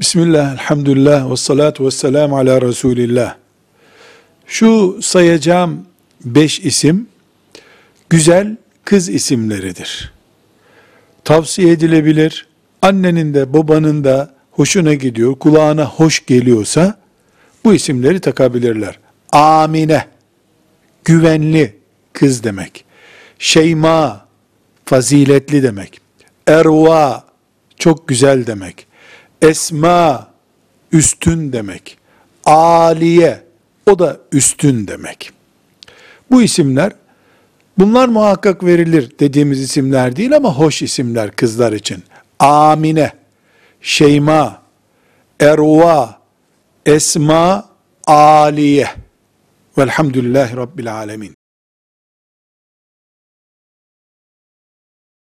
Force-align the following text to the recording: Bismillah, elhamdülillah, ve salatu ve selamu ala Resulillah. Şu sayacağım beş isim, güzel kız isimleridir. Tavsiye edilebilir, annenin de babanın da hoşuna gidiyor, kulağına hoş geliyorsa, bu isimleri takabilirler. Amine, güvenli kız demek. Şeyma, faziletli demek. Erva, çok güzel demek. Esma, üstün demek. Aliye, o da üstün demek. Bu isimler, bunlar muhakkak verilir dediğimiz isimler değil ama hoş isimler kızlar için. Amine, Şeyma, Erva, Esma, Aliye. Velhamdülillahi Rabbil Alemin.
Bismillah, 0.00 0.52
elhamdülillah, 0.52 1.30
ve 1.30 1.36
salatu 1.36 1.86
ve 1.86 1.90
selamu 1.90 2.36
ala 2.38 2.62
Resulillah. 2.62 3.36
Şu 4.46 4.98
sayacağım 5.02 5.86
beş 6.24 6.60
isim, 6.60 7.06
güzel 8.10 8.56
kız 8.84 9.08
isimleridir. 9.08 10.12
Tavsiye 11.24 11.72
edilebilir, 11.72 12.46
annenin 12.82 13.34
de 13.34 13.52
babanın 13.52 14.04
da 14.04 14.34
hoşuna 14.50 14.94
gidiyor, 14.94 15.34
kulağına 15.38 15.84
hoş 15.84 16.26
geliyorsa, 16.26 17.00
bu 17.64 17.74
isimleri 17.74 18.20
takabilirler. 18.20 18.98
Amine, 19.32 20.06
güvenli 21.04 21.76
kız 22.12 22.44
demek. 22.44 22.84
Şeyma, 23.38 24.26
faziletli 24.84 25.62
demek. 25.62 26.00
Erva, 26.46 27.24
çok 27.78 28.08
güzel 28.08 28.46
demek. 28.46 28.88
Esma, 29.42 30.28
üstün 30.92 31.52
demek. 31.52 31.98
Aliye, 32.44 33.42
o 33.86 33.98
da 33.98 34.16
üstün 34.32 34.88
demek. 34.88 35.32
Bu 36.30 36.42
isimler, 36.42 36.92
bunlar 37.78 38.08
muhakkak 38.08 38.64
verilir 38.64 39.12
dediğimiz 39.20 39.60
isimler 39.60 40.16
değil 40.16 40.36
ama 40.36 40.54
hoş 40.54 40.82
isimler 40.82 41.30
kızlar 41.30 41.72
için. 41.72 42.02
Amine, 42.38 43.12
Şeyma, 43.80 44.62
Erva, 45.40 46.18
Esma, 46.86 47.68
Aliye. 48.06 48.88
Velhamdülillahi 49.78 50.56
Rabbil 50.56 50.94
Alemin. 50.94 51.37